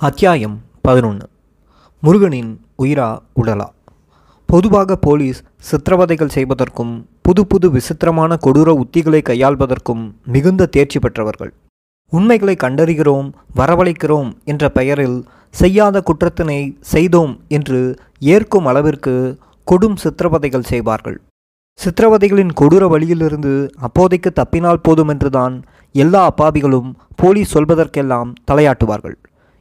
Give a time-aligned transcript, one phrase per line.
[0.00, 1.26] அத்தியாயம் பதினொன்று
[2.02, 2.50] முருகனின்
[2.82, 3.66] உயிரா உடலா?
[4.46, 11.52] பொதுவாக போலீஸ் சித்திரவதைகள் செய்வதற்கும் புது புது விசித்திரமான கொடூர உத்திகளை கையாள்வதற்கும் மிகுந்த தேர்ச்சி பெற்றவர்கள்.
[12.12, 21.20] உண்மைகளை கண்டறிகிறோம் வரவழைக்கிறோம் என்ற பெயரில் செய்யாத குற்றத்தினை செய்தோம் என்று ஏற்கும் அளவிற்கு கொடும் சித்திரவதைகள் செய்வார்கள்.
[21.78, 29.16] சித்திரவதைகளின் கொடூர வழியிலிருந்து அப்போதைக்கு தப்பினால் போதும் என்றுதான் எல்லா அப்பாவிகளும் போலீஸ் சொல்வதற்கெல்லாம் தலையாட்டுவார்கள்.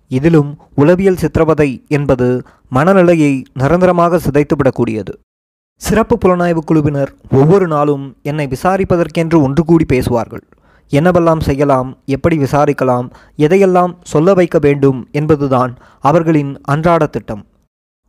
[0.07, 2.27] இதிலும் உளவியல் சித்திரவதை என்பது
[2.69, 5.13] மனநிலையை நிரந்தரமாக சிதைத்துவிடக்கூடியது.
[5.81, 10.43] சிறப்பு புலனாய்வு குழுவினர் ஒவ்வொரு நாளும் என்னை விசாரிப்பதற்கென்று ஒன்று கூடி பேசுவார்கள்.
[10.91, 13.07] என்னவெல்லாம் செய்யலாம் எப்படி விசாரிக்கலாம்
[13.37, 17.43] எதையெல்லாம் சொல்ல வைக்க வேண்டும் என்பதுதான் அவர்களின் அன்றாட திட்டம்.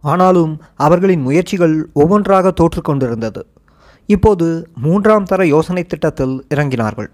[0.05, 3.43] ஆனாலும் அவர்களின் முயற்சிகள் ஒவ்வொன்றாக தோற்றுக்கொண்டிருந்தது
[4.09, 4.47] இப்போது
[4.83, 7.09] மூன்றாம் தர யோசனை திட்டத்தில் இறங்கினார்கள்.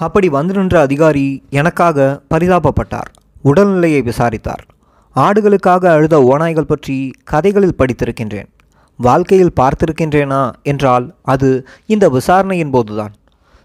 [0.00, 3.10] அப்படி வந்து நின்ற அதிகாரி எனக்காக பரிதாபப்பட்டார்.
[3.44, 4.64] உடல்நிலையை விசாரித்தார்.
[5.16, 8.48] ஆடுகளுக்காக அழுத ஓநாய்கள் பற்றி கதைகளில் படித்திருக்கின்றேன்.
[8.98, 13.14] வாழ்க்கையில் பார்த்திருக்கின்றேனா என்றால் அது இந்த விசாரணையின் போதுதான்.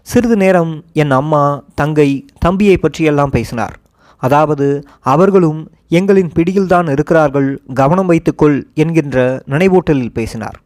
[0.06, 1.42] சிறிது நேரம் என் அம்மா
[1.74, 3.74] தங்கை தம்பியை பற்றியெல்லாம் பேசினார்.
[4.22, 4.66] அதாவது
[5.00, 10.58] அவர்களும் எங்களின் பிடியில்தான் இருக்கிறார்கள் கவனம் வைத்துக்கொள் என்கின்ற நினைவூட்டலில் பேசினார்.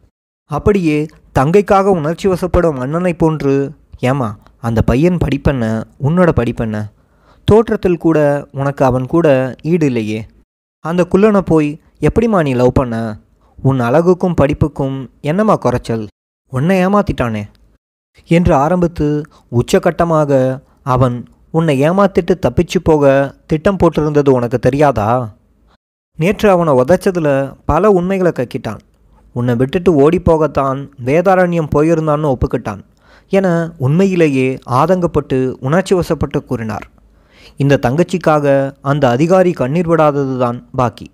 [0.51, 0.97] அப்படியே
[1.39, 3.53] தங்கைக்காக உணர்ச்சி வசப்படும் அண்ணனை போன்று
[4.01, 5.63] ஏமா அந்த பையன் படிப்பென்ன?
[6.03, 6.77] உன்னோட படிப்பென்ன?
[7.45, 10.25] தோற்றத்தில் கூட உனக்கு அவன் கூட ஈடு இல்லையே.
[10.79, 13.19] அந்த குள்ளனை போய் எப்படிம்மா நீ லவ் பண்ண?
[13.63, 16.07] உன் அழகுக்கும் படிப்புக்கும் என்னம்மா குறைச்சல்?
[16.49, 17.43] உன்னை ஏமாத்திட்டானே?
[18.25, 19.21] என்று ஆரம்பித்து
[19.51, 25.33] உச்சகட்டமாக அவன் உன்னை ஏமாத்திட்டு தப்பிச்சு போக திட்டம் போட்டிருந்தது உனக்கு தெரியாதா?
[26.17, 28.79] நேற்று அவனை உதைச்சதில் பல உண்மைகளை கக்கிட்டான்.
[29.33, 32.79] உன்னை விட்டுட்டு ஓடி போகத்தான் வேதாரண்யம் போயிருந்தான்னு ஒப்புக்கிட்டான்
[33.29, 36.93] என உண்மையிலேயே ஆதங்கப்பட்டு உணர்ச்சி வசப்பட்டு கூறினார்.
[37.57, 41.11] இந்த தங்கச்சிக்காக அந்த அதிகாரி கண்ணீர் விடாதது தான் பாக்கி.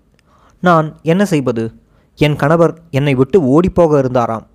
[0.62, 1.74] நான் என்ன செய்வது?
[2.16, 4.48] என் கணவர் என்னை விட்டு ஓடிப்போக இருந்தாராம்.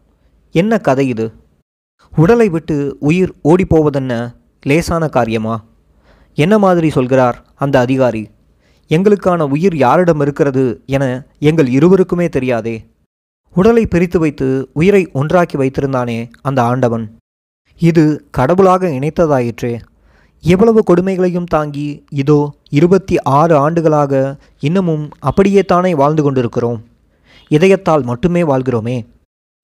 [0.53, 1.33] என்ன கதை இது?
[2.17, 5.64] உடலை விட்டு உயிர் ஓடிப்போவதென்ன லேசான காரியமா?
[6.35, 8.30] என்ன மாதிரி சொல்கிறார் அந்த அதிகாரி?
[8.89, 12.86] எங்களுக்கான உயிர் யாரிடம் இருக்கிறது என எங்கள் இருவருக்குமே தெரியாதே.
[13.55, 17.17] உடலை பிரித்து வைத்து உயிரை ஒன்றாக்கி வைத்திருந்தானே அந்த ஆண்டவன்.
[17.79, 19.80] இது கடவுளாக இணைத்ததாயிற்றே.
[20.52, 21.89] எவ்வளவு கொடுமைகளையும் தாங்கி
[22.20, 22.39] இதோ
[22.79, 24.12] இருபத்தி ஆறு ஆண்டுகளாக
[24.68, 26.80] இன்னமும் அப்படியே தானே வாழ்ந்து கொண்டிருக்கிறோம்.
[27.51, 28.96] இதயத்தால் மட்டுமே வாழ்கிறோமே.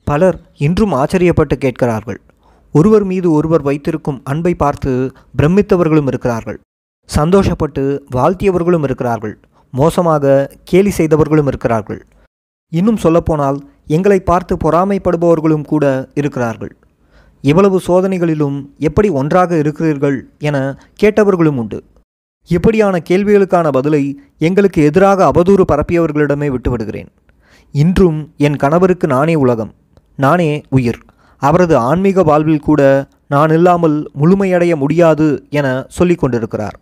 [0.06, 2.20] பலர் இன்றும் ஆச்சரியப்பட்டு கேட்கிறார்கள்.
[2.74, 4.92] ஒருவர் மீது ஒருவர் வைத்திருக்கும் அன்பை பார்த்து
[5.38, 6.58] பிரமித்தவர்களும் இருக்கிறார்கள்.
[7.08, 7.82] சந்தோஷப்பட்டு
[8.16, 9.34] வாழ்த்தியவர்களும் இருக்கிறார்கள்.
[9.72, 10.34] மோசமாக
[10.70, 12.00] கேலி செய்தவர்களும் இருக்கிறார்கள்.
[12.72, 13.58] இன்னும் சொல்லப்போனால்
[13.96, 15.84] எங்களை பார்த்து பொறாமைப்படுபவர்களும் கூட
[16.20, 16.72] இருக்கிறார்கள்.
[17.42, 21.84] இவ்வளவு சோதனைகளிலும் எப்படி ஒன்றாக இருக்கிறீர்கள் என கேட்டவர்களும் உண்டு.
[22.46, 27.06] இப்படியான கேள்விகளுக்கான பதிலை எங்களுக்கு எதிராக அவதூறு பரப்பியவர்களிடமே விட்டுவிடுகிறேன்.
[27.72, 29.74] இன்றும் என் கணவருக்கு நானே உலகம்.
[30.16, 30.98] நானே உயிர்.
[31.38, 36.80] அவரது ஆன்மீக வாழ்வில் கூட நான் இல்லாமல் முழுமையடைய முடியாது என சொல்லிக் கொண்டிருக்கிறார்.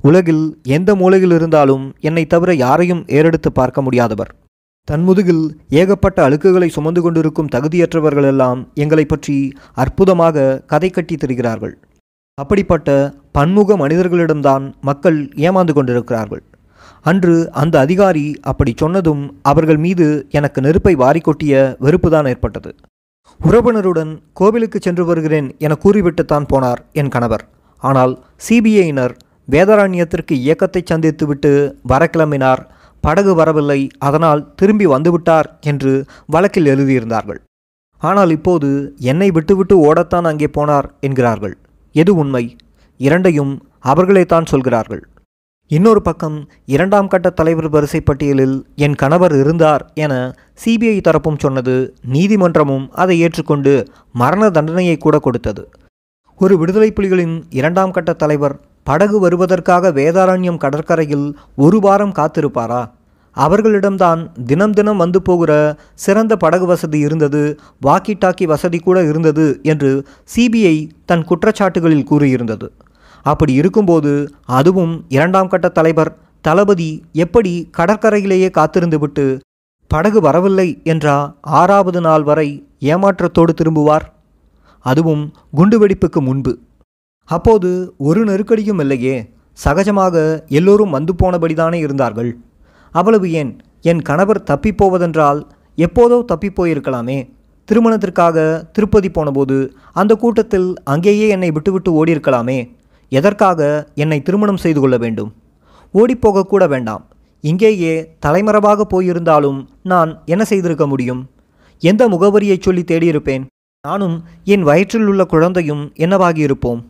[0.00, 4.32] உலகில் எந்த மூலையில் இருந்தாலும் என்னை தவிர யாரையும் ஏறெடுத்து பார்க்க முடியாதவர்.
[4.88, 5.42] தன் முதுகில்
[5.80, 9.36] ஏகப்பட்ட அழுக்குகளை சுமந்து கொண்டிருக்கும் தகுதியற்றவர்களெல்லாம் எங்களை பற்றி
[9.74, 11.74] அற்புதமாக கதை கட்டி தருகிறார்கள்.
[12.38, 12.88] அப்படிப்பட்ட
[13.32, 16.42] பன்முக மனிதர்களிடம்தான் மக்கள் ஏமாந்து கொண்டிருக்கிறார்கள்.
[17.04, 21.54] அன்று அந்த அதிகாரி அப்படி சொன்னதும் அவர்கள் மீது எனக்கு நெருப்பை வாரிக்கொட்டிய
[21.84, 22.72] வெறுப்புதான் ஏற்பட்டது.
[23.40, 27.44] உறவினருடன் கோவிலுக்கு சென்று வருகிறேன் என கூறிவிட்டுத்தான் போனார் என் கணவர்.
[27.82, 28.12] ஆனால்
[28.48, 29.14] சிபிஐயினர்
[29.50, 32.62] வேதாரண்யத்திற்கு இயக்கத்தை சந்தித்துவிட்டு வர கிளம்பினார்.
[33.06, 33.80] படகு வரவில்லை.
[34.08, 35.92] அதனால் திரும்பி வந்துவிட்டார் என்று
[36.34, 37.40] வழக்கில் எழுதியிருந்தார்கள்.
[38.02, 38.68] ஆனால் இப்போது
[39.12, 41.54] என்னை விட்டுவிட்டு ஓடத்தான் அங்கே போனார் என்கிறார்கள்.
[41.94, 42.44] எது உண்மை?
[43.00, 43.52] இரண்டையும்
[43.90, 45.02] அவர்களே தான் சொல்கிறார்கள்.
[45.70, 46.38] இன்னொரு பக்கம்
[46.74, 50.14] இரண்டாம் கட்ட தலைவர் வரிசை பட்டியலில் என் கணவர் இருந்தார் என
[50.62, 51.74] சிபிஐ தரப்பும் சொன்னது
[52.14, 53.72] நீதிமன்றமும் அதை ஏற்றுக்கொண்டு
[54.22, 55.62] மரண தண்டனையை கூட கொடுத்தது.
[56.40, 58.56] ஒரு விடுதலை புலிகளின் இரண்டாம் கட்ட தலைவர்
[58.86, 61.26] படகு வருவதற்காக வேதாரண்யம் கடற்கரையில்
[61.56, 62.82] ஒரு வாரம் காத்திருப்பாரா?
[63.36, 65.52] அவர்களிடம்தான் தினம் தினம் வந்து போகிற
[65.94, 67.42] சிறந்த படகு வசதி இருந்தது
[67.86, 72.68] வாக்கி டாக்கி வசதி கூட இருந்தது என்று சிபிஐ தன் குற்றச்சாட்டுகளில் கூறியிருந்தது.
[73.22, 74.12] அப்படி இருக்கும்போது
[74.44, 79.40] அதுவும் இரண்டாம் கட்ட தலைவர் தளபதி எப்படி கடற்கரையிலேயே காத்திருந்துவிட்டு
[79.90, 82.48] படகு வரவில்லை என்றா ஆறாவது நாள் வரை
[82.80, 84.06] ஏமாற்றத்தோடு திரும்புவார்?
[84.86, 86.58] அதுவும் குண்டுவெடிப்புக்கு முன்பு.
[87.24, 89.30] அப்போது ஒரு நெருக்கடியும் இல்லையே.
[89.64, 92.38] சகஜமாக எல்லோரும் வந்து போனபடிதானே இருந்தார்கள்.
[92.90, 93.60] அவ்வளவு ஏன்?
[93.82, 95.42] என் கணவர் தப்பிப்போவதென்றால்
[95.76, 97.30] எப்போதோ தப்பிப்போயிருக்கலாமே
[97.64, 102.70] திருமணத்திற்காக திருப்பதி போனபோது அந்த கூட்டத்தில் அங்கேயே என்னை விட்டுவிட்டு ஓடியிருக்கலாமே.
[103.08, 105.32] எதற்காக என்னை திருமணம் செய்து கொள்ள வேண்டும்?
[105.94, 107.06] ஓடிப்போகக்கூட வேண்டாம்.
[107.40, 111.30] இங்கேயே தலைமறைவாக போயிருந்தாலும் நான் என்ன செய்திருக்க முடியும்?
[111.78, 113.44] எந்த முகவரியை சொல்லி தேடியிருப்பேன்?
[113.82, 116.82] நானும் என் வயிற்றில் உள்ள குழந்தையும் என்னவாகியிருப்போம்?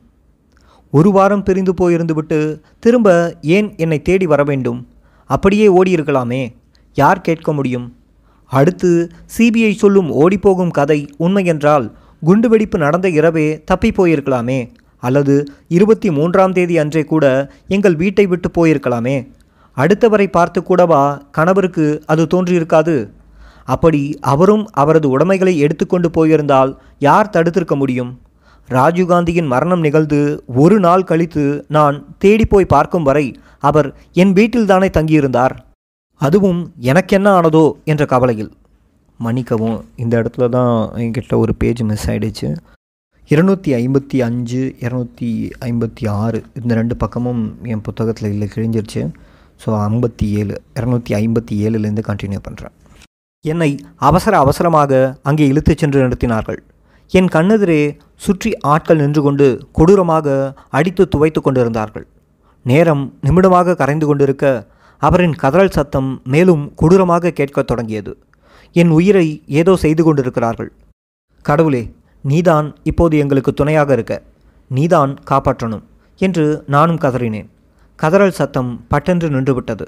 [0.93, 4.89] ஒரு வாரம் பிரிந்து போயிருந்துவிட்டு திரும்ப ஏன் என்னை தேடி வர வேண்டும்?
[5.27, 6.55] அப்படியே ஓடியிருக்கலாமே.
[6.95, 7.97] யார் கேட்க முடியும்?
[8.47, 9.09] அடுத்து
[9.39, 11.91] சிபிஐ சொல்லும் ஓடிப்போகும் கதை உண்மையென்றால்
[12.27, 14.71] குண்டுவெடிப்பு நடந்த இரவே தப்பி போயிருக்கலாமே.
[14.99, 19.31] அல்லது இருபத்தி மூன்றாம் தேதி அன்றே கூட எங்கள் வீட்டை விட்டு போயிருக்கலாமே.
[19.77, 23.11] அடுத்தவரை பார்த்து கூடவா கணவருக்கு அது தோன்றியிருக்காது?
[23.65, 28.21] அப்படி அவரும் அவரது உடைமைகளை எடுத்துக்கொண்டு போயிருந்தால் யார் தடுத்திருக்க முடியும்?
[28.79, 30.19] ராஜீவ்காந்தியின் மரணம் நிகழ்ந்து
[30.63, 31.45] ஒரு நாள் கழித்து
[31.77, 33.27] நான் தேடி போய் பார்க்கும் வரை
[33.69, 33.89] அவர்
[34.23, 35.55] என் வீட்டில்தானே தங்கியிருந்தார்.
[36.21, 36.61] அதுவும்
[36.91, 38.53] எனக்கென்ன ஆனதோ என்ற கவலையில்.
[39.21, 42.49] மன்னிக்கவும் இந்த இடத்துல தான் என்கிட்ட ஒரு பேஜ் மிஸ் ஆகிடுச்சு
[43.31, 45.29] இருநூற்றி ஐம்பத்தி அஞ்சு இரநூத்தி
[45.69, 47.43] ஐம்பத்தி ஆறு இந்த ரெண்டு பக்கமும்
[47.73, 49.03] என் புத்தகத்தில் இல்லை கிழிஞ்சிருச்சு.
[49.63, 52.75] ஸோ ஐம்பத்தி ஏழு இரநூத்தி ஐம்பத்தி ஏழுலேருந்து கண்டினியூ பண்ணுறேன்
[53.45, 53.71] என்னை
[54.09, 54.93] அவசர அவசரமாக
[55.29, 56.61] அங்கே இழுத்துச் சென்று நிறுத்தினார்கள்.
[57.13, 57.81] என் கண்ணெதிரே
[58.25, 59.47] சுற்றி ஆட்கள் நின்று கொண்டு
[59.79, 60.27] கொடூரமாக
[60.69, 62.07] அடித்து துவைத்து கொண்டிருந்தார்கள்.
[62.67, 64.45] நேரம் நிமிடமாக கரைந்து கொண்டிருக்க
[65.03, 68.13] அவரின் கதறல் சத்தம் மேலும் கொடூரமாக கேட்கத் தொடங்கியது.
[68.73, 69.27] என் உயிரை
[69.61, 70.71] ஏதோ செய்து கொண்டிருக்கிறார்கள்.
[71.43, 71.83] கடவுளே
[72.25, 74.15] நீதான் இப்போது எங்களுக்கு துணையாக இருக்க.
[74.71, 75.85] நீதான் காப்பாற்றணும்
[76.21, 77.49] என்று நானும் கதறினேன்.
[77.99, 79.87] கதறல் சத்தம் பட்டென்று நின்றுவிட்டது.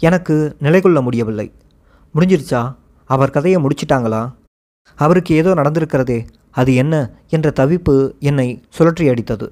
[0.00, 1.46] எனக்கு நிலை கொள்ள முடியவில்லை.
[2.14, 2.62] முடிஞ்சிருச்சா?
[3.10, 4.22] அவர் கதையை முடிச்சிட்டாங்களா?
[4.98, 6.18] அவருக்கு ஏதோ நடந்திருக்கிறதே.
[6.52, 6.94] அது என்ன
[7.28, 9.46] என்ற தவிப்பு என்னை சுழற்றி அடித்தது.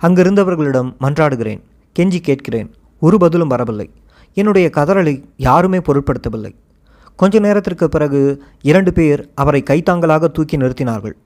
[0.00, 1.62] அங்கிருந்தவர்களிடம் மன்றாடுகிறேன்
[1.98, 2.68] கெஞ்சி கேட்கிறேன்
[3.00, 3.88] ஒரு பதிலும் வரவில்லை.
[4.36, 6.52] என்னுடைய கதறலை யாருமே பொருட்படுத்தவில்லை.
[7.16, 8.20] கொஞ்ச நேரத்திற்கு பிறகு
[8.62, 11.16] இரண்டு பேர் அவரை கைத்தாங்களாக தூக்கி நிறுத்தினார்கள்.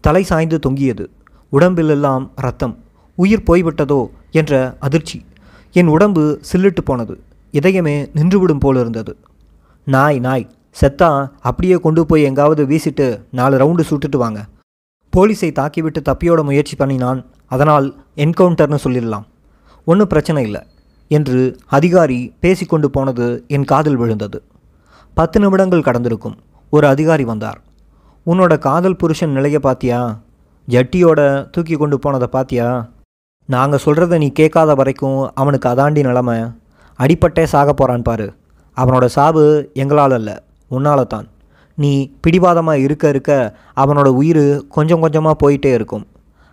[0.00, 1.10] தலை சாய்ந்து தொங்கியது.
[1.52, 2.74] உடம்பிலெல்லாம் ரத்தம்
[3.18, 5.18] உயிர் போய்விட்டதோ என்ற அதிர்ச்சி.
[5.72, 7.14] என் உடம்பு சில்லிட்டு போனது.
[7.52, 9.12] இதயமே நின்றுவிடும் போல இருந்தது
[9.86, 11.10] நாய் நாய் செத்தா
[11.40, 14.40] அப்படியே கொண்டு போய் எங்காவது வீசிட்டு நாலு ரவுண்டு சுட்டுட்டு வாங்க.
[15.16, 17.20] போலீஸை தாக்கிவிட்டு தப்பியோட முயற்சி பண்ணினான்.
[17.54, 17.86] அதனால்
[18.16, 19.26] என்கவுண்டர்னு சொல்லிடலாம்.
[19.84, 20.62] ஒன்றும் பிரச்சனை இல்லை
[21.10, 21.40] என்று
[21.76, 24.38] அதிகாரி பேசிக்கொண்டு போனது என் காதில் விழுந்தது.
[25.14, 26.36] பத்து நிமிடங்கள் கடந்திருக்கும்.
[26.70, 27.60] ஒரு அதிகாரி வந்தார்.
[28.26, 30.00] உன்னோட காதல் புருஷன் நிலையை பாத்தியா?
[30.68, 32.68] ஜட்டியோட தூக்கி கொண்டு போனதை பாத்தியா?
[33.48, 36.38] நாங்கள் சொல்கிறத நீ கேட்காத வரைக்கும் அவனுக்கு அதாண்டி நிலமை.
[36.98, 38.26] அடிப்பட்டே சாக போகிறான் பாரு.
[38.76, 40.30] அவனோட சாவு எங்களால் அல்ல
[40.70, 41.26] உன்னால தான்
[41.78, 41.92] நீ
[42.24, 43.32] பிடிவாதமாக இருக்க இருக்க
[43.82, 46.04] அவனோட உயிர் கொஞ்சம் கொஞ்சமாக போயிட்டே இருக்கும்.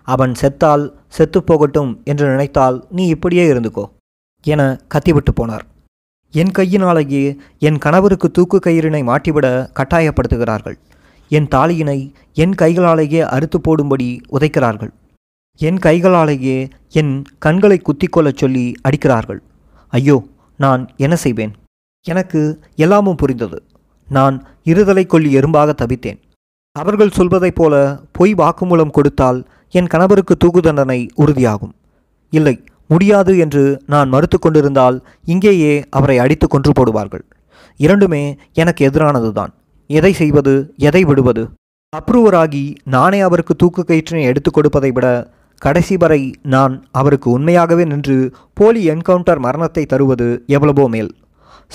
[0.07, 3.85] அவன் செத்தால் செத்து போகட்டும் என்று நினைத்தால் நீ இப்படியே இருந்துக்கோ
[4.43, 5.65] என கத்திவிட்டு போனார்.
[6.33, 7.25] என் கையினாலேயே
[7.67, 9.47] என் கணவருக்கு தூக்கு கயிறினை மாட்டிவிட
[9.79, 10.77] கட்டாயப்படுத்துகிறார்கள்.
[11.31, 11.99] என் தாலியினை
[12.33, 14.91] என் கைகளாலேயே அறுத்து போடும்படி உதைக்கிறார்கள்.
[15.59, 16.57] என் கைகளாலேயே
[16.99, 19.41] என் கண்களை குத்திக்கொள்ளச் சொல்லி அடிக்கிறார்கள்.
[19.93, 20.17] ஐயோ
[20.59, 21.53] நான் என்ன செய்வேன்?
[22.05, 22.41] எனக்கு
[22.75, 23.59] எல்லாமும் புரிந்தது.
[24.17, 26.19] நான் இருதலை கொல்லி எறும்பாக தவித்தேன்.
[26.75, 27.73] அவர்கள் சொல்வதைப் போல
[28.11, 29.39] பொய் வாக்குமூலம் கொடுத்தால்
[29.71, 31.73] என் கணவருக்கு தூக்கு தண்டனை உறுதியாகும்.
[32.33, 32.55] இல்லை
[32.87, 37.25] முடியாது என்று நான் மறுத்து கொண்டிருந்தால் இங்கேயே அவரை அடித்து கொன்று போடுவார்கள்.
[37.79, 38.23] இரண்டுமே
[38.53, 39.51] எனக்கு எதிரானதுதான்.
[39.89, 40.53] எதை செய்வது
[40.87, 41.43] எதை விடுவது?
[41.93, 45.07] அப்ரூவராகி நானே அவருக்கு தூக்கு கயிற்றினை எடுத்துக் கொடுப்பதை விட
[45.61, 48.15] கடைசி வரை நான் அவருக்கு உண்மையாகவே நின்று
[48.53, 51.11] போலி என்கவுண்டர் மரணத்தை தருவது எவ்வளவோ மேல்.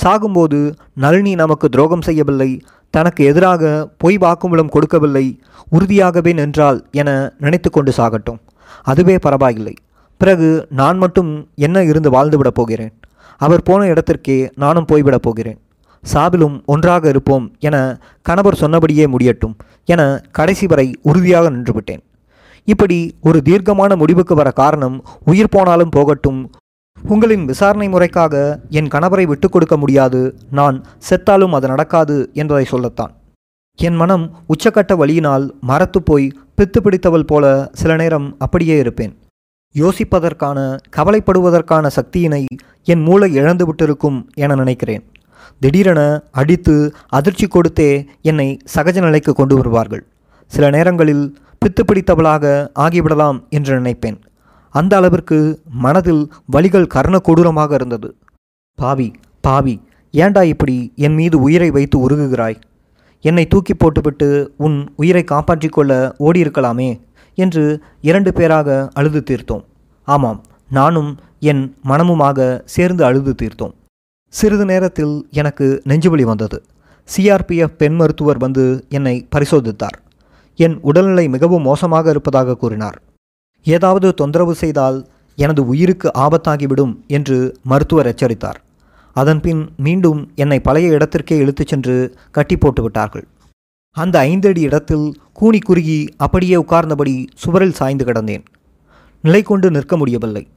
[0.02, 2.62] சாகும்போது நளினி நமக்கு துரோகம் செய்யவில்லை.
[2.90, 5.40] தனக்கு எதிராக பொய் வாக்குமூலம் கொடுக்கவில்லை.
[5.72, 8.38] உறுதியாகவே நின்றால் என நினைத்து கொண்டு சாகட்டும்.
[8.82, 9.74] அதுவே பரவாயில்லை.
[10.16, 12.92] பிறகு நான் மட்டும் என்ன இருந்து வாழ்ந்துவிடப் போகிறேன்?
[13.36, 15.58] அவர் போன இடத்திற்கே நானும் போய்விடப் போகிறேன்.
[16.14, 22.02] சாவிலும் ஒன்றாக இருப்போம் என கணவர் சொன்னபடியே முடியட்டும் என கடைசி வரை உறுதியாக நின்றுவிட்டேன்.
[22.64, 26.50] இப்படி ஒரு தீர்க்கமான முடிவுக்கு வர காரணம் உயிர் போனாலும் போகட்டும்
[27.08, 30.38] உங்களின் விசாரணை முறைக்காக என் கணவரை விட்டுக் கொடுக்க முடியாது.
[30.50, 33.12] நான் செத்தாலும் அது நடக்காது என்பதை சொல்லத்தான்.
[33.76, 39.18] என் மனம் உச்சக்கட்ட வழியினால் மரத்து போய் பித்து பிடித்தவள் போல சில நேரம் அப்படியே இருப்பேன்.
[39.74, 42.44] யோசிப்பதற்கான கவலைப்படுவதற்கான சக்தியினை
[42.84, 45.10] என் மூளை இழந்து விட்டிருக்கும் என நினைக்கிறேன்.
[45.60, 50.04] திடீரென அடித்து அதிர்ச்சி கொடுத்தே என்னை சகஜ நிலைக்கு கொண்டு வருவார்கள்.
[50.46, 54.20] சில நேரங்களில் பித்து பிடித்தவளாக ஆகிவிடலாம் என்று நினைப்பேன்.
[54.70, 58.16] அந்த அளவிற்கு மனதில் வலிகள் கர்ண கொடூரமாக இருந்தது.
[58.74, 62.60] பாவி பாவி ஏண்டா இப்படி என் மீது உயிரை வைத்து உருகுகிறாய்?
[63.20, 67.00] என்னை தூக்கி போட்டுவிட்டு உன் உயிரை காப்பாற்றிக் கொள்ள ஓடியிருக்கலாமே?
[67.34, 69.64] என்று இரண்டு பேராக அழுது தீர்த்தோம்.
[70.04, 73.72] ஆமாம் நானும் என் மனமுமாக சேர்ந்து அழுது தீர்த்தோம்.
[74.28, 76.62] சிறிது நேரத்தில் எனக்கு நெஞ்சுவலி வந்தது.
[77.16, 79.98] சிஆர்பிஎஃப் பெண் மருத்துவர் வந்து என்னை பரிசோதித்தார்.
[80.56, 83.02] என் உடல்நிலை மிகவும் மோசமாக இருப்பதாக கூறினார்.
[83.66, 84.98] ஏதாவது தொந்தரவு செய்தால்
[85.38, 88.58] எனது உயிருக்கு ஆபத்தாகிவிடும் என்று மருத்துவர் எச்சரித்தார்.
[89.16, 91.96] அதன்பின் மீண்டும் என்னை பழைய இடத்திற்கே இழுத்துச் சென்று
[92.30, 93.26] கட்டி போட்டு விட்டார்கள்
[93.96, 98.44] அந்த ஐந்தடி இடத்தில் கூனி குறுகி அப்படியே உட்கார்ந்தபடி சுவரில் சாய்ந்து கிடந்தேன்.
[99.24, 100.48] நிலை கொண்டு நிற்க முடியவில்லை.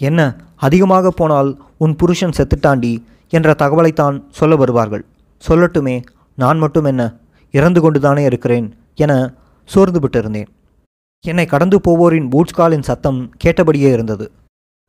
[0.00, 0.20] என்ன
[0.56, 2.92] அதிகமாக போனால் உன் புருஷன் செத்துட்டாண்டி
[3.28, 5.04] என்ற தகவலைத்தான் சொல்ல வருவார்கள்.
[5.48, 6.02] சொல்லட்டுமே
[6.34, 7.02] நான் மட்டும் என்ன
[7.50, 9.12] இறந்து கொண்டுதானே இருக்கிறேன் என
[9.64, 10.50] சோர்ந்து விட்டிருந்தேன்.
[11.24, 14.26] என்னை கடந்து போவோரின் பூட்ஸ் காலின் சத்தம் கேட்டபடியே இருந்தது.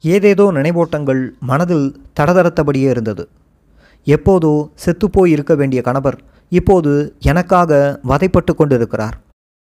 [0.03, 1.87] ஏதேதோ நினைவோட்டங்கள் மனதில்
[2.19, 3.23] தடதடத்தபடியே இருந்தது.
[4.07, 4.51] எப்போதோ
[4.83, 6.17] செத்துப்போய் இருக்க வேண்டிய கணவர்
[6.51, 6.91] இப்போது
[7.31, 7.71] எனக்காக
[8.11, 9.15] வதைப்பட்டு கொண்டிருக்கிறார்.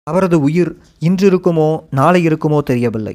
[0.06, 0.72] அவரது உயிர்
[1.02, 3.14] இன்றிருக்குமோ நாளை இருக்குமோ தெரியவில்லை.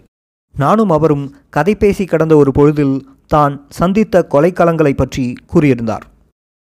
[0.56, 2.96] நானும் அவரும் கதை பேசி கடந்த ஒரு பொழுதில்
[3.28, 6.06] தான் சந்தித்த கொலைக்களங்களை பற்றி கூறியிருந்தார்.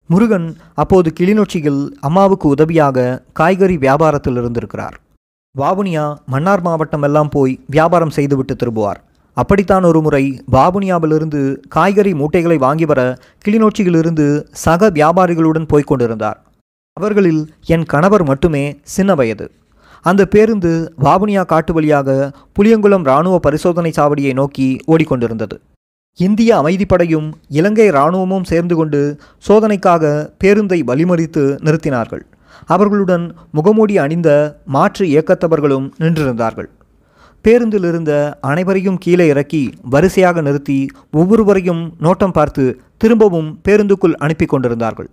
[0.09, 4.95] முருகன் அப்போது கிளிநொச்சியில் அம்மாவுக்கு உதவியாக காய்கறி வியாபாரத்தில் இருந்திருக்கிறார்.
[5.57, 9.00] வாவுனியா மன்னார் மாவட்டம் எல்லாம் போய் வியாபாரம் செய்துவிட்டு திரும்புவார்.
[9.33, 16.43] அப்படித்தான் ஒரு முறை வாவுனியாவிலிருந்து காய்கறி மூட்டைகளை வாங்கி வர கிளிநொச்சியிலிருந்து சக வியாபாரிகளுடன் போய்க் கொண்டிருந்தார்.
[16.93, 19.51] அவர்களில் என் கணவர் மட்டுமே சின்ன வயது.
[20.01, 25.57] அந்த பேருந்து வாவுனியா காட்டு வழியாக புளியங்குளம் இராணுவ பரிசோதனை சாவடியை நோக்கி ஓடிக்கொண்டிருந்தது.
[26.19, 32.24] இந்திய அமைதிப்படையும் இலங்கை இராணுவமும் சேர்ந்து கொண்டு சோதனைக்காக பேருந்தை வழிமறித்து நிறுத்தினார்கள்.
[32.65, 36.69] அவர்களுடன் முகமூடி அணிந்த மாற்று இயக்கத்தவர்களும் நின்றிருந்தார்கள்.
[37.41, 45.09] பேருந்தில் இருந்த அனைவரையும் கீழே இறக்கி வரிசையாக நிறுத்தி ஒவ்வொருவரையும் நோட்டம் பார்த்து திரும்பவும் பேருந்துக்குள் அனுப்பி கொண்டிருந்தார்கள்.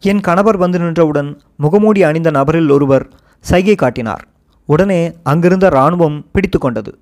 [0.00, 3.08] என் கணவர் வந்து நின்றவுடன் முகமூடி அணிந்த நபரில் ஒருவர்
[3.40, 4.28] சைகை காட்டினார்.
[4.66, 6.98] உடனே அங்கிருந்த இராணுவம் பிடித்து கொண்டது.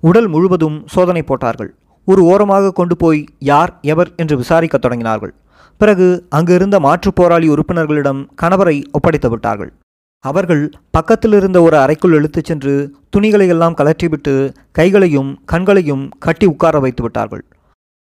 [0.00, 1.74] உடல் முழுவதும் சோதனை போட்டார்கள்.
[2.04, 5.32] ஒரு ஓரமாக கொண்டு போய் யார் எவர் என்று விசாரிக்கத் தொடங்கினார்கள்.
[5.78, 9.72] பிறகு அங்கு இருந்த மாற்றுப் போராளி உறுப்பினர்களிடம் கணவரை ஒப்படைத்து விட்டார்கள்.
[10.20, 17.02] அவர்கள் பக்கத்தில் இருந்த ஒரு அறைக்குள் இழுத்துச் சென்று துணிகளை எல்லாம் கலற்றிவிட்டு கைகளையும் கண்களையும் கட்டி உட்கார வைத்து
[17.02, 17.44] விட்டார்கள்.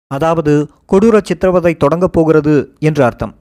[0.08, 3.36] அதாவது கொடூர சித்திரவதை தொடங்கப் போகிறது என்று அர்த்தம்.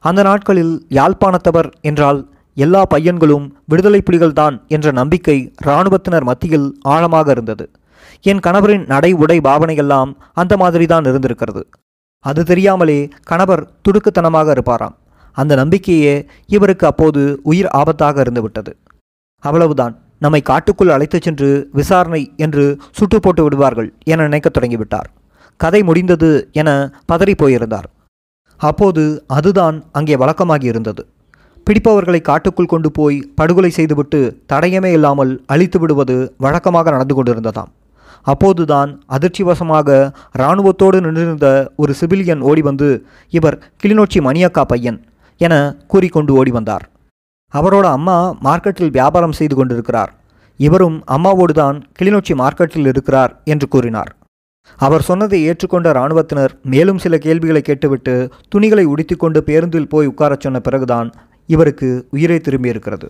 [0.00, 7.70] அந்த நாட்களில் யாழ்ப்பாணத்தவர் என்றால் எல்லா பையன்களும் விடுதலை புலிகள்தான் என்ற நம்பிக்கை இராணுவத்தினர் மத்தியில் ஆழமாக இருந்தது.
[8.20, 11.68] என் கணவரின் நடை உடை பாவனையெல்லாம் அந்த மாதிரிதான் இருந்திருக்கிறது.
[12.20, 14.94] அது தெரியாமலே கணவர் துடுக்குத்தனமாக இருப்பாராம்.
[15.32, 18.72] அந்த நம்பிக்கையே இவருக்கு அப்போது உயிர் ஆபத்தாக இருந்துவிட்டது.
[19.38, 19.98] அவ்வளவுதான்.
[20.18, 25.08] நம்மை காட்டுக்குள் அழைத்துச் சென்று விசாரணை என்று சுட்டு போட்டு விடுவார்கள் என நினைக்கத் தொடங்கிவிட்டார்.
[25.56, 27.90] கதை முடிந்தது என பதறிப் போயிருந்தார்.
[28.56, 31.06] அப்போது அதுதான் அங்கே வழக்கமாகி இருந்தது.
[31.64, 37.70] பிடிப்பவர்களை காட்டுக்குள் கொண்டு போய் படுகொலை செய்துவிட்டு தடயமே இல்லாமல் அழித்து விடுவது வழக்கமாக நடந்து கொண்டிருந்ததாம்.
[38.26, 39.88] அப்போதுதான் அதிர்ச்சிவசமாக
[40.38, 42.88] இராணுவத்தோடு நின்றிருந்த ஒரு சிவிலியன் ஓடி வந்து
[43.32, 44.98] இவர் கிளிநொச்சி மணியக்கா பையன்
[45.40, 45.54] என
[45.86, 46.84] கூறிக்கொண்டு ஓடி வந்தார்
[47.54, 48.16] அவரோட அம்மா
[48.46, 50.10] மார்க்கெட்டில் வியாபாரம் செய்து கொண்டிருக்கிறார்.
[50.60, 54.10] இவரும் அம்மாவோடு தான் கிளிநொச்சி மார்க்கெட்டில் இருக்கிறார் என்று கூறினார்.
[54.78, 58.14] அவர் சொன்னதை ஏற்றுக்கொண்ட இராணுவத்தினர் மேலும் சில கேள்விகளை கேட்டுவிட்டு
[58.52, 61.08] துணிகளை உடுத்திக்கொண்டு பேருந்தில் போய் உட்காரச் சொன்ன பிறகுதான்
[61.48, 63.08] இவருக்கு உயிரை திரும்பியிருக்கிறது.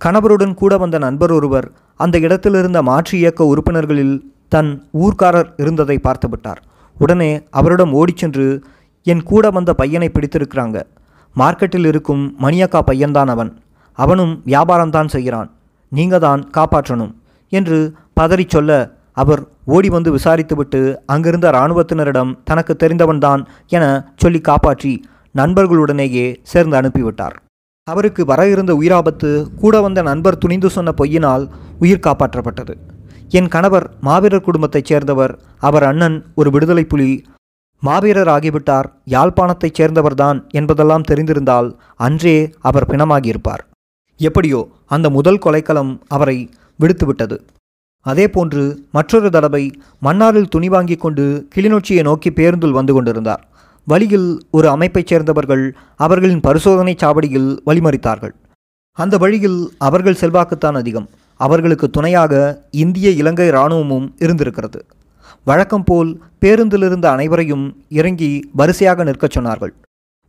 [0.00, 1.68] கணவருடன் கூட வந்த நண்பர் ஒருவர்
[2.00, 4.16] அந்த இடத்திலிருந்த மாற்று இயக்க உறுப்பினர்களில்
[4.54, 4.70] தன்
[5.04, 6.60] ஊர்க்காரர் இருந்ததை பார்த்துவிட்டார்
[6.96, 8.46] உடனே அவரிடம் ஓடிச் சென்று
[9.12, 10.76] என் கூட வந்த பையனை பிடித்திருக்கிறாங்க.
[11.36, 13.50] மார்க்கெட்டில் இருக்கும் மணியக்கா பையன்தான் அவன்.
[13.98, 15.48] அவனும் வியாபாரம்தான் செய்கிறான்.
[15.92, 17.12] நீங்கள் தான் காப்பாற்றணும்
[17.52, 17.78] என்று
[18.20, 18.70] பதறிச் சொல்ல
[19.22, 19.42] அவர்
[19.74, 20.80] ஓடி வந்து விசாரித்துவிட்டு
[21.14, 23.42] அங்கிருந்த இராணுவத்தினரிடம் தனக்கு தெரிந்தவன்தான்
[23.76, 23.84] என
[24.22, 24.92] சொல்லி காப்பாற்றி
[25.34, 27.36] நண்பர்களுடனேயே சேர்ந்து அனுப்பிவிட்டார்.
[27.88, 31.44] அவருக்கு வர இருந்த உயிராபத்து கூட வந்த நண்பர் துணிந்து சொன்ன பொய்யினால்
[31.78, 32.74] உயிர் காப்பாற்றப்பட்டது.
[33.28, 37.24] என் கணவர் மாவீரர் குடும்பத்தைச் சேர்ந்தவர் அவர் அண்ணன் ஒரு விடுதலை புலி.
[37.82, 43.62] மாவீரர் ஆகிவிட்டார் யாழ்ப்பாணத்தைச் சேர்ந்தவர்தான் என்பதெல்லாம் தெரிந்திருந்தால் அன்றே அவர் பிணமாகியிருப்பார்.
[44.20, 46.38] எப்படியோ அந்த முதல் கொலைக்களம் அவரை
[46.80, 47.38] விடுத்துவிட்டது.
[48.06, 49.64] அதேபோன்று மற்றொரு தடவை
[50.02, 53.42] மன்னாரில் துணி வாங்கி கொண்டு கிளிநொச்சியை நோக்கி பேருந்தில் வந்து கொண்டிருந்தார்.
[53.86, 58.32] வழியில் ஒரு அமைப்பைச் சேர்ந்தவர்கள் அவர்களின் பரிசோதனை சாவடியில் வழிமறித்தார்கள்.
[58.92, 61.08] அந்த வழியில் அவர்கள் செல்வாக்குத்தான் அதிகம்.
[61.36, 64.86] அவர்களுக்கு துணையாக இந்திய இலங்கை இராணுவமும் இருந்திருக்கிறது.
[65.44, 69.70] வழக்கம் போல் பேருந்தில் இருந்த அனைவரையும் இறங்கி வரிசையாக நிற்கச் சொன்னார்கள்.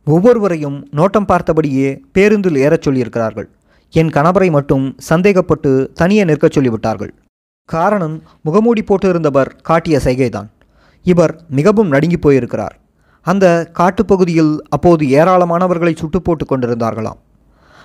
[0.04, 3.48] ஒவ்வொருவரையும் நோட்டம் பார்த்தபடியே பேருந்தில் ஏறச் சொல்லியிருக்கிறார்கள்.
[3.90, 7.10] என் கணவரை மட்டும் சந்தேகப்பட்டு தனியே நிற்கச் சொல்லிவிட்டார்கள்.
[7.64, 10.48] காரணம் முகமூடி போட்டு இருந்தவர் காட்டிய சைகைதான்.
[11.02, 12.78] இவர் மிகவும் நடுங்கி போயிருக்கிறார்.
[13.28, 13.46] அந்த
[13.78, 17.18] காட்டுப்பகுதியில் அப்போது ஏராளமானவர்களை சுட்டு போட்டு கொண்டிருந்தார்களாம்.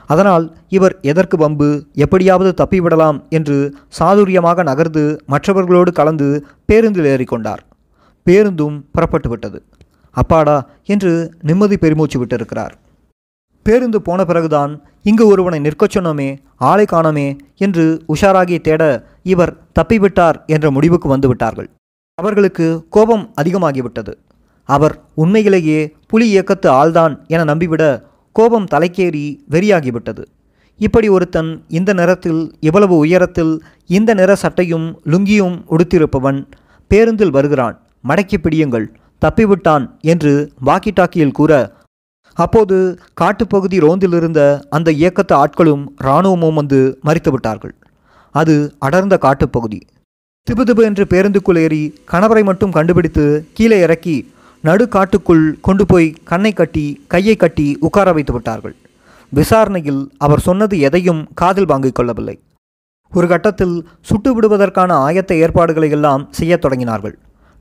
[0.09, 3.57] அதனால் இவர் எதற்கு வம்பு எப்படியாவது தப்பிவிடலாம் என்று
[4.00, 6.27] சாதுரியமாக நகர்ந்து மற்றவர்களோடு கலந்து
[6.65, 7.62] பேருந்தில் ஏறிக்கொண்டார்
[8.27, 9.59] பேருந்தும் புறப்பட்டு விட்டது.
[10.15, 10.57] அப்பாடா!
[10.85, 12.73] என்று நிம்மதி பெருமூச்சு விட்டிருக்கிறார்.
[13.65, 14.71] பேருந்து போன பிறகுதான்
[15.05, 16.27] இங்கு ஒருவனை நிற்கச் சொன்னோமே
[16.69, 18.83] ஆளை காணோமே என்று உஷாராகி தேட
[19.23, 21.69] இவர் தப்பிவிட்டார் என்ற முடிவுக்கு வந்து விட்டார்கள்
[22.17, 24.13] அவர்களுக்கு கோபம் அதிகமாகிவிட்டது.
[24.70, 27.84] அவர் உண்மையிலேயே புலி இயக்கத்து ஆள்தான் என நம்பிவிட
[28.36, 30.24] கோபம் தலைக்கேறி வெறியாகிவிட்டது.
[30.79, 33.53] இப்படி ஒருத்தன் இந்த நிறத்தில் இவ்வளவு உயரத்தில்
[33.89, 36.39] இந்த நிற சட்டையும் லுங்கியும் உடுத்திருப்பவன்
[36.91, 37.75] பேருந்தில் வருகிறான்.
[38.08, 38.88] மடக்கி பிடியுங்கள்
[39.22, 40.34] தப்பிவிட்டான் என்று
[40.65, 41.51] வாக்கி டாக்கியில் கூற
[42.38, 42.77] அப்போது
[43.22, 47.74] காட்டுப்பகுதி ரோந்தில் இருந்த அந்த இயக்கத்து ஆட்களும் இராணுவமும் வந்து மறித்துவிட்டார்கள்
[48.36, 49.79] அது அடர்ந்த காட்டுப்பகுதி.
[50.48, 54.15] திபுதிபு என்று பேருந்துக்குள் ஏறி கணவரை மட்டும் கண்டுபிடித்து கீழே இறக்கி
[54.63, 58.75] நடுக்காட்டுக்குள் கொண்டு போய் கண்ணை கட்டி கையை கட்டி உட்கார வைத்து விட்டார்கள்.
[59.29, 62.39] விசாரணையில் அவர் சொன்னது எதையும் காதில் வாங்கிக் கொள்ளவில்லை.
[63.12, 67.13] ஒரு கட்டத்தில் சுட்டு விடுவதற்கான ஆயத்த ஏற்பாடுகளை எல்லாம் செய்யத் தொடங்கினார்கள்.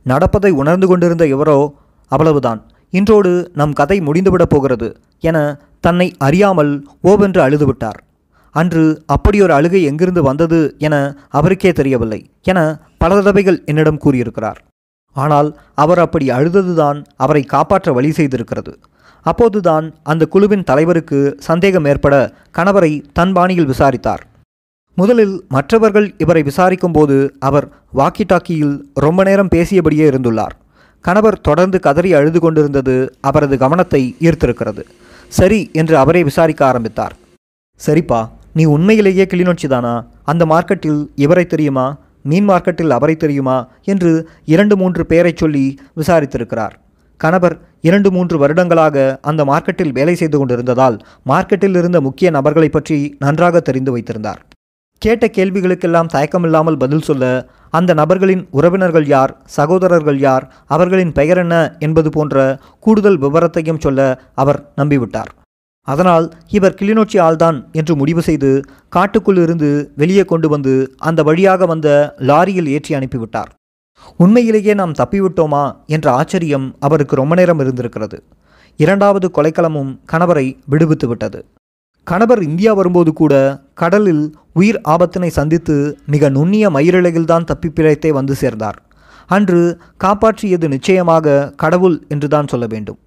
[0.03, 1.73] நடப்பதை உணர்ந்து கொண்டிருந்த இவரோ
[2.09, 2.61] அவ்வளவுதான்.
[2.91, 8.01] இன்றோடு நம் கதை முடிந்துவிடப் போகிறது என தன்னை அறியாமல் ஓவென்று அழுதுவிட்டார்
[8.51, 14.61] அன்று அப்படியொரு அழுகை எங்கிருந்து வந்தது என அவருக்கே தெரியவில்லை என பல தடவைகள் என்னிடம் கூறியிருக்கிறார்.
[15.16, 18.73] ஆனால் அவர் அப்படி அழுததுதான் அவரை காப்பாற்ற வழி செய்திருக்கிறது.
[19.26, 22.14] அப்போதுதான் அந்த குழுவின் தலைவருக்கு சந்தேகம் ஏற்பட
[22.59, 24.23] கணவரை தன் பாணியில் விசாரித்தார்.
[24.95, 27.66] முதலில் மற்றவர்கள் இவரை விசாரிக்கும்போது அவர்
[28.00, 30.54] வாக்கி டாக்கியில் ரொம்ப நேரம் பேசியபடியே இருந்துள்ளார்.
[31.04, 34.83] கணவர் தொடர்ந்து கதறி அழுது கொண்டிருந்தது அவரது கவனத்தை ஈர்த்திருக்கிறது.
[35.38, 37.14] சரி என்று அவரே விசாரிக்க ஆரம்பித்தார்.
[37.81, 38.21] சரிப்பா
[38.59, 41.87] நீ உண்மையிலேயே கிளிநொச்சி தானா அந்த மார்க்கெட்டில் இவரை தெரியுமா?
[42.31, 43.57] மீன் மார்க்கெட்டில் அவரை தெரியுமா
[43.93, 44.12] என்று
[44.55, 45.64] இரண்டு மூன்று பேரை சொல்லி
[46.00, 46.75] விசாரித்திருக்கிறார்.
[47.21, 47.57] கணவர்
[47.88, 48.97] இரண்டு மூன்று வருடங்களாக
[49.31, 50.97] அந்த மார்க்கெட்டில் வேலை செய்து கொண்டிருந்ததால்
[51.31, 54.41] மார்க்கெட்டில் இருந்த முக்கிய நபர்களை பற்றி நன்றாக தெரிந்து வைத்திருந்தார்.
[55.02, 57.31] கேட்ட கேள்விகளுக்கெல்லாம் தயக்கமில்லாமல் பதில் சொல்ல
[57.79, 62.45] அந்த நபர்களின் உறவினர்கள் யார் சகோதரர்கள் யார் அவர்களின் பெயர் என்ன என்பது போன்ற
[62.87, 64.00] கூடுதல் விவரத்தையும் சொல்ல
[64.43, 65.31] அவர் நம்பிவிட்டார்.
[65.89, 68.51] அதனால் இவர் கிளிநொச்சி ஆள்தான் என்று முடிவு செய்து
[68.89, 73.51] காட்டுக்குள் இருந்து வெளியே கொண்டு வந்து அந்த வழியாக வந்த லாரியில் ஏற்றி அனுப்பிவிட்டார்.
[74.17, 78.19] உண்மையிலேயே நாம் தப்பிவிட்டோமா என்ற ஆச்சரியம் அவருக்கு ரொம்ப நேரம் இருந்திருக்கிறது.
[78.77, 81.41] இரண்டாவது கொலைக்களமும் கணவரை விடுவித்து விட்டது.
[82.07, 83.35] கணவர் இந்தியா வரும்போது கூட
[83.75, 88.79] கடலில் உயிர் ஆபத்தினை சந்தித்து மிக நுண்ணிய மயிரிழையில்தான் தப்பி பிழைத்தே வந்து சேர்ந்தார்.
[89.27, 89.61] அன்று
[90.05, 92.99] காப்பாற்றியது நிச்சயமாக கடவுள் என்றுதான் சொல்ல வேண்டும்.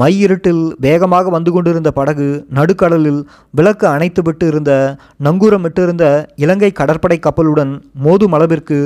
[0.00, 3.20] மை இருட்டில் வேகமாக வந்து கொண்டிருந்த படகு நடுக்கடலில்
[3.58, 4.72] விளக்கு அணைத்துவிட்டு இருந்த
[5.26, 6.04] நங்கூரமிட்டிருந்த
[6.44, 7.72] இலங்கை கடற்படை கப்பலுடன்
[8.04, 8.78] மோதும் அளவிற்கு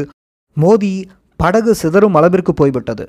[0.57, 0.92] மோதி
[1.40, 3.05] படகு சிதறும் அளவிற்கு போய்விட்டது.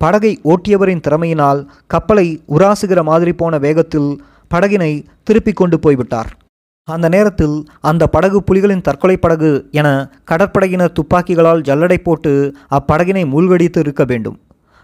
[0.00, 1.60] படகை ஓட்டியவரின் திறமையினால்
[1.92, 4.10] கப்பலை உராசுகிற மாதிரி போன வேகத்தில்
[4.50, 4.92] படகினை
[5.28, 6.30] திருப்பிக் கொண்டு போய்விட்டார்.
[6.88, 7.56] அந்த நேரத்தில்
[7.90, 9.88] அந்த படகு புலிகளின் தற்கொலை படகு என
[10.30, 12.32] கடற்படையினர் துப்பாக்கிகளால் ஜல்லடை போட்டு
[12.78, 14.38] அப்படகினை மூழ்கடித்து இருக்க வேண்டும்.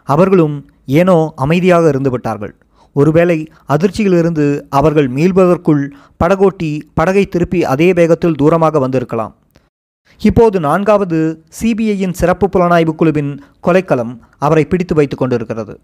[0.07, 0.57] அவர்களும்
[1.01, 2.55] ஏனோ அமைதியாக இருந்துவிட்டார்கள்.
[2.97, 3.37] ஒருவேளை
[3.69, 4.45] அதிர்ச்சியிலிருந்து
[4.79, 5.85] அவர்கள் மீள்பதற்குள்
[6.25, 9.33] படகோட்டி படகை திருப்பி அதே வேகத்தில் தூரமாக வந்திருக்கலாம்.
[10.21, 11.19] இப்போது நான்காவது
[11.59, 13.33] சிபிஐயின் சிறப்பு புலனாய்வு குழுவின்
[13.67, 15.75] கொலைக்களம் அவரை பிடித்து வைத்து கொண்டிருக்கிறது.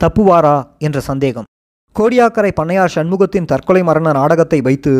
[0.00, 1.48] தப்புவாரா என்ற சந்தேகம்.
[1.96, 4.92] கோடியாக்கரை பண்ணையார் சண்முகத்தின் தற்கொலை மரண நாடகத்தை வைத்து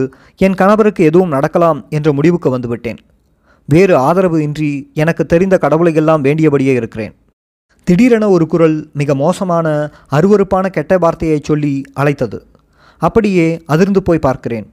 [0.47, 3.01] என் கணவருக்கு எதுவும் நடக்கலாம் என்ற முடிவுக்கு வந்துவிட்டேன்.
[3.69, 7.15] வேறு ஆதரவு இன்றி எனக்கு தெரிந்த கடவுளையெல்லாம் வேண்டியபடியே இருக்கிறேன்.
[7.85, 12.47] திடீரென ஒரு குரல் மிக மோசமான அருவருப்பான கெட்ட வார்த்தையை சொல்லி அழைத்தது.
[12.99, 14.73] அப்படியே அதிர்ந்து போய் பார்க்கிறேன்.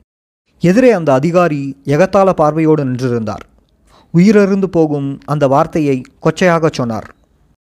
[0.60, 3.46] எதிரே அந்த அதிகாரி எகத்தாள பார்வையோடு நின்றிருந்தார்.
[4.14, 7.16] உயிரிழந்து போகும் அந்த வார்த்தையை கொச்சையாகச் சொன்னார்.